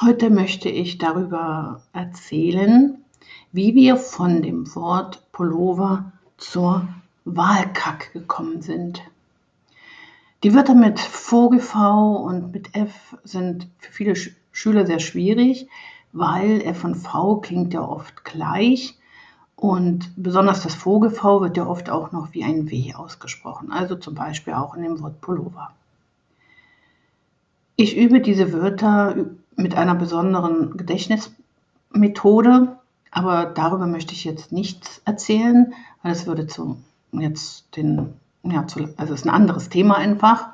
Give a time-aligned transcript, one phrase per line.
[0.00, 3.02] Heute möchte ich darüber erzählen,
[3.50, 6.86] wie wir von dem Wort Pullover zur
[7.24, 9.02] Wahlkack gekommen sind.
[10.44, 11.74] Die Wörter mit VGV
[12.24, 15.66] und mit F sind für viele Sch Schüler sehr schwierig,
[16.12, 18.96] weil F und V klingt ja oft gleich
[19.56, 24.14] und besonders das VGV wird ja oft auch noch wie ein W ausgesprochen, also zum
[24.14, 25.74] Beispiel auch in dem Wort Pullover.
[27.74, 29.26] Ich übe diese Wörter
[29.58, 32.78] mit einer besonderen Gedächtnismethode,
[33.10, 36.78] aber darüber möchte ich jetzt nichts erzählen, weil es würde zu
[37.12, 40.48] jetzt den, ja, zu, also es ist ein anderes Thema einfach.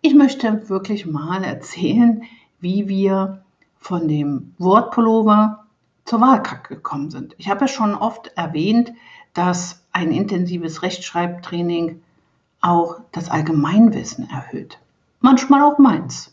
[0.00, 2.22] Ich möchte wirklich mal erzählen,
[2.60, 3.42] wie wir
[3.80, 5.64] von dem Wort Pullover
[6.04, 7.34] zur Wahlkacke gekommen sind.
[7.38, 8.92] Ich habe ja schon oft erwähnt,
[9.34, 12.00] dass ein intensives Rechtschreibtraining
[12.60, 14.78] auch das Allgemeinwissen erhöht.
[15.20, 16.32] Manchmal auch meins.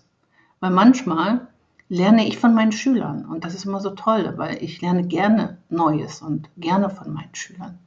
[0.59, 1.47] Weil manchmal
[1.89, 5.57] lerne ich von meinen Schülern und das ist immer so toll, weil ich lerne gerne
[5.69, 7.77] Neues und gerne von meinen Schülern.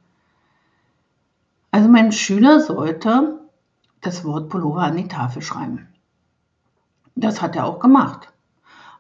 [1.70, 3.40] Also mein Schüler sollte
[4.00, 5.88] das Wort Pullover an die Tafel schreiben.
[7.16, 8.32] Das hat er auch gemacht.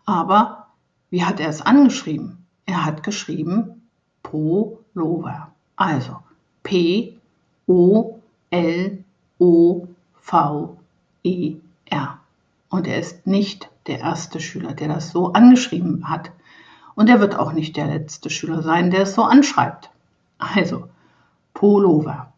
[0.04, 0.66] Aber
[1.10, 2.44] wie hat er es angeschrieben?
[2.66, 3.88] Er hat geschrieben
[4.22, 5.52] Pullover.
[5.76, 6.18] Also
[6.62, 7.16] P
[7.66, 8.18] O
[8.50, 9.04] L
[9.38, 9.86] O
[10.20, 10.76] V
[11.22, 12.15] E R.
[12.76, 16.30] Und er ist nicht der erste Schüler, der das so angeschrieben hat.
[16.94, 19.88] Und er wird auch nicht der letzte Schüler sein, der es so anschreibt.
[20.36, 20.86] Also,
[21.54, 22.34] Pullover.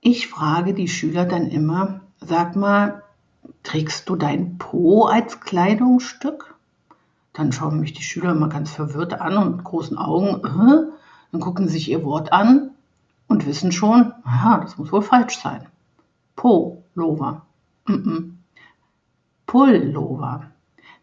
[0.00, 3.04] Ich frage die Schüler dann immer, sag mal,
[3.62, 6.56] trägst du dein Po als Kleidungsstück?
[7.34, 10.44] Dann schauen mich die Schüler immer ganz verwirrt an und mit großen Augen.
[10.44, 10.92] Äh?
[11.30, 12.72] Dann gucken sie sich ihr Wort an
[13.28, 15.68] und wissen schon, aha, das muss wohl falsch sein.
[16.34, 17.46] Pullover.
[19.46, 20.50] Pullover.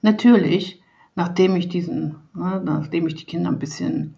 [0.02, 0.82] Natürlich,
[1.16, 4.16] nachdem ich diesen, ne, nachdem ich die Kinder ein bisschen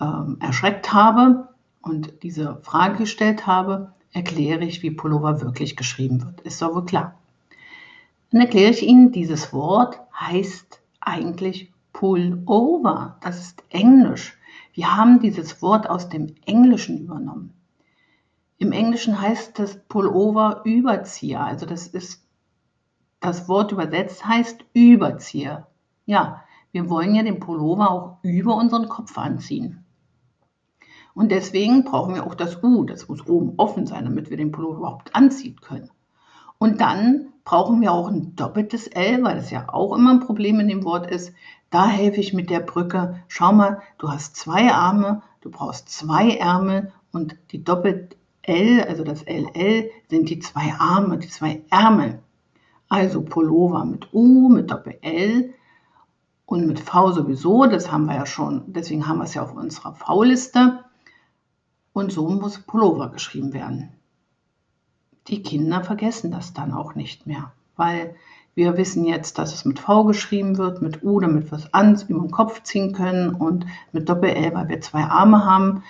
[0.00, 1.48] ähm, erschreckt habe
[1.80, 6.40] und diese Frage gestellt habe, erkläre ich, wie Pullover wirklich geschrieben wird.
[6.42, 7.14] Ist doch wohl klar.
[8.30, 13.16] Dann erkläre ich Ihnen, dieses Wort heißt eigentlich Pullover.
[13.22, 14.36] Das ist Englisch.
[14.74, 17.52] Wir haben dieses Wort aus dem Englischen übernommen.
[18.58, 21.44] Im Englischen heißt das Pullover Überzieher.
[21.44, 22.26] Also das ist,
[23.20, 25.66] das Wort übersetzt heißt Überzieher.
[26.06, 29.84] Ja, wir wollen ja den Pullover auch über unseren Kopf anziehen.
[31.14, 32.84] Und deswegen brauchen wir auch das U.
[32.84, 35.90] Das muss oben offen sein, damit wir den Pullover überhaupt anziehen können.
[36.58, 40.60] Und dann brauchen wir auch ein doppeltes L, weil das ja auch immer ein Problem
[40.60, 41.32] in dem Wort ist.
[41.70, 43.22] Da helfe ich mit der Brücke.
[43.28, 48.16] Schau mal, du hast zwei Arme, du brauchst zwei Ärmel und die doppelt
[48.46, 52.20] L, also das LL, sind die zwei Arme, die zwei Ärmel.
[52.88, 55.52] Also Pullover mit U, mit Doppel-L
[56.46, 59.54] und mit V sowieso, das haben wir ja schon, deswegen haben wir es ja auf
[59.54, 60.84] unserer V-Liste.
[61.92, 63.88] Und so muss Pullover geschrieben werden.
[65.28, 68.14] Die Kinder vergessen das dann auch nicht mehr, weil
[68.54, 72.04] wir wissen jetzt, dass es mit V geschrieben wird, mit U, damit wir es ans
[72.04, 75.82] über den Kopf ziehen können und mit Doppel-L, weil wir zwei Arme haben.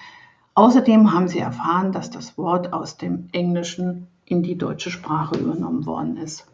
[0.56, 5.84] Außerdem haben sie erfahren, dass das Wort aus dem Englischen in die deutsche Sprache übernommen
[5.84, 6.47] worden ist.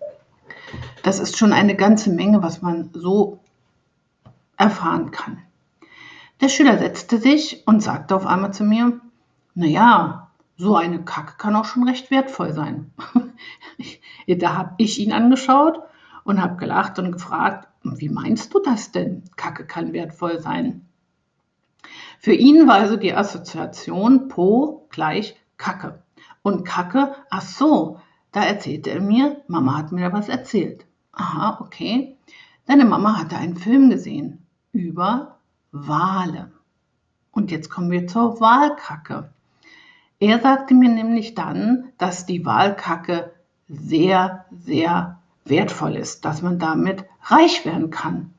[1.05, 3.39] Das ist schon eine ganze Menge, was man so
[4.57, 5.39] erfahren kann.
[6.41, 9.01] Der Schüler setzte sich und sagte auf einmal zu mir,
[9.55, 12.91] naja, so eine Kacke kann auch schon recht wertvoll sein.
[14.27, 15.81] da habe ich ihn angeschaut
[16.25, 19.23] und habe gelacht und gefragt, wie meinst du das denn?
[19.37, 20.89] Kacke kann wertvoll sein.
[22.23, 26.05] Für ihn war also die Assoziation Po gleich Kacke.
[26.43, 27.99] Und Kacke, ach so,
[28.31, 30.87] da erzählte er mir, Mama hat mir da was erzählt.
[31.11, 32.17] Aha, okay.
[32.65, 35.39] Deine Mama hatte einen Film gesehen über
[35.73, 36.53] Wale.
[37.33, 39.33] Und jetzt kommen wir zur Walkacke.
[40.21, 43.33] Er sagte mir nämlich dann, dass die Walkacke
[43.69, 48.33] sehr, sehr wertvoll ist, dass man damit reich werden kann.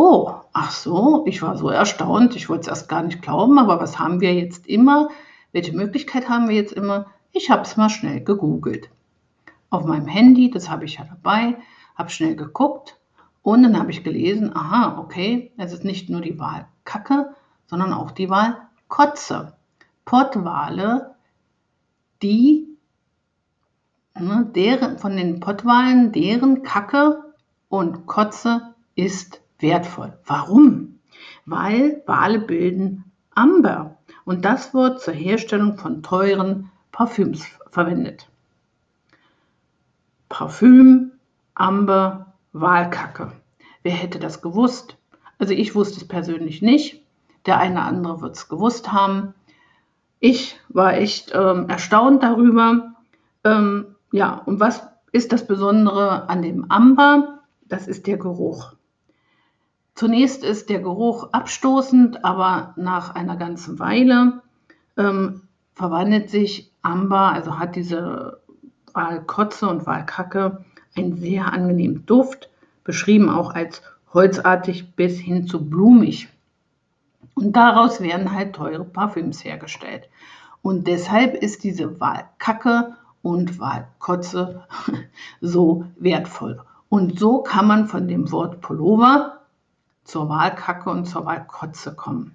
[0.00, 3.80] Oh, ach so, ich war so erstaunt, ich wollte es erst gar nicht glauben, aber
[3.80, 5.08] was haben wir jetzt immer?
[5.50, 7.06] Welche Möglichkeit haben wir jetzt immer?
[7.32, 8.90] Ich habe es mal schnell gegoogelt.
[9.70, 11.56] Auf meinem Handy, das habe ich ja dabei,
[11.96, 12.96] habe schnell geguckt
[13.42, 17.34] und dann habe ich gelesen, aha, okay, es ist nicht nur die Wahl Kacke,
[17.66, 18.56] sondern auch die Wahl
[18.86, 19.56] Kotze.
[20.04, 21.16] Pottwale,
[22.22, 22.68] die
[24.14, 27.34] ne, deren, von den Pottwalen, deren Kacke
[27.68, 30.18] und Kotze ist wertvoll.
[30.24, 31.00] Warum?
[31.46, 38.28] Weil Wale bilden Amber und das wird zur Herstellung von teuren Parfüms verwendet.
[40.28, 41.12] Parfüm,
[41.54, 43.32] Amber, Wahlkacke.
[43.82, 44.96] Wer hätte das gewusst?
[45.38, 47.02] Also ich wusste es persönlich nicht.
[47.46, 49.34] Der eine andere wird es gewusst haben.
[50.20, 52.94] Ich war echt ähm, erstaunt darüber.
[53.44, 54.82] Ähm, ja, und was
[55.12, 57.40] ist das Besondere an dem Amber?
[57.66, 58.74] Das ist der Geruch.
[59.98, 64.42] Zunächst ist der Geruch abstoßend, aber nach einer ganzen Weile
[64.96, 65.42] ähm,
[65.74, 68.40] verwandelt sich Amber, also hat diese
[68.94, 70.64] Walkotze und Walkacke
[70.96, 72.48] einen sehr angenehmen Duft,
[72.84, 73.82] beschrieben auch als
[74.14, 76.28] holzartig bis hin zu blumig.
[77.34, 80.08] Und daraus werden halt teure Parfüms hergestellt.
[80.62, 84.62] Und deshalb ist diese Walkacke und Walkotze
[85.40, 86.60] so wertvoll.
[86.88, 89.37] Und so kann man von dem Wort Pullover
[90.08, 92.34] zur Walkacke und zur Walkotze kommen.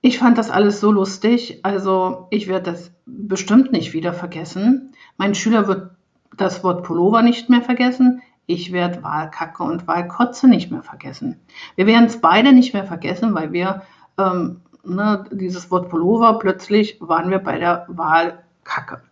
[0.00, 4.94] Ich fand das alles so lustig, also ich werde das bestimmt nicht wieder vergessen.
[5.18, 5.90] Mein Schüler wird
[6.36, 8.22] das Wort Pullover nicht mehr vergessen.
[8.46, 11.40] Ich werde Wahlkacke und Wahlkotze nicht mehr vergessen.
[11.76, 13.82] Wir werden es beide nicht mehr vergessen, weil wir
[14.18, 19.02] ähm, ne, dieses Wort Pullover plötzlich waren wir bei der Wahlkacke.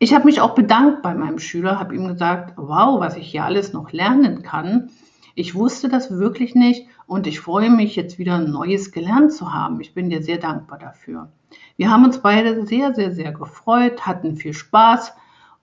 [0.00, 3.44] Ich habe mich auch bedankt bei meinem Schüler, habe ihm gesagt, wow, was ich hier
[3.44, 4.90] alles noch lernen kann.
[5.34, 9.80] Ich wusste das wirklich nicht und ich freue mich jetzt wieder Neues gelernt zu haben.
[9.80, 11.32] Ich bin dir sehr dankbar dafür.
[11.76, 15.12] Wir haben uns beide sehr, sehr, sehr gefreut, hatten viel Spaß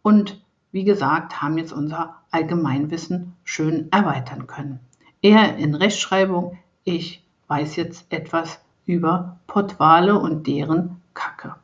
[0.01, 4.79] und wie gesagt, haben jetzt unser Allgemeinwissen schön erweitern können.
[5.21, 11.55] Er in Rechtschreibung, ich weiß jetzt etwas über Pottwale und deren Kacke.